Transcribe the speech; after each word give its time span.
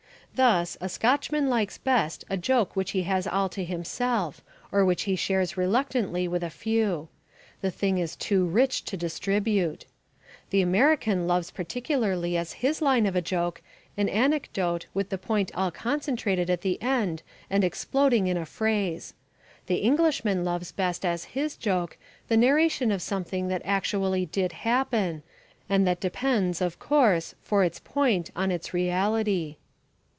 Thus, 0.33 0.77
a 0.79 0.87
Scotchman 0.87 1.49
likes 1.49 1.77
best 1.77 2.23
a 2.29 2.37
joke 2.37 2.73
which 2.73 2.91
he 2.91 3.03
has 3.03 3.27
all 3.27 3.49
to 3.49 3.65
himself 3.65 4.41
or 4.71 4.85
which 4.85 5.01
he 5.03 5.17
shares 5.17 5.57
reluctantly 5.57 6.25
with 6.25 6.41
a 6.41 6.49
few; 6.49 7.09
the 7.59 7.69
thing 7.69 7.97
is 7.97 8.15
too 8.15 8.45
rich 8.47 8.85
to 8.85 8.95
distribute. 8.95 9.83
The 10.49 10.61
American 10.61 11.27
loves 11.27 11.51
particularly 11.51 12.37
as 12.37 12.53
his 12.63 12.81
line 12.81 13.05
of 13.05 13.21
joke 13.25 13.61
an 13.97 14.07
anecdote 14.07 14.85
with 14.93 15.09
the 15.09 15.17
point 15.17 15.51
all 15.53 15.69
concentrated 15.69 16.49
at 16.49 16.61
the 16.61 16.81
end 16.81 17.23
and 17.49 17.65
exploding 17.65 18.27
in 18.27 18.37
a 18.37 18.45
phrase. 18.45 19.13
The 19.67 19.79
Englishman 19.83 20.45
loves 20.45 20.71
best 20.71 21.03
as 21.03 21.25
his 21.35 21.57
joke 21.57 21.97
the 22.29 22.37
narration 22.37 22.89
of 22.93 23.01
something 23.01 23.49
that 23.49 23.61
actually 23.65 24.27
did 24.27 24.53
happen 24.53 25.23
and 25.69 25.85
that 25.85 25.99
depends, 25.99 26.61
of 26.61 26.79
course; 26.79 27.35
for 27.43 27.65
its 27.65 27.79
point 27.81 28.31
on 28.33 28.49
its 28.49 28.73
reality. 28.73 29.57